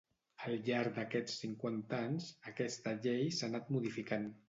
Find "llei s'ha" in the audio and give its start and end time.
3.07-3.51